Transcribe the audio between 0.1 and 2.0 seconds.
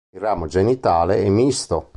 Il ramo genitale è misto.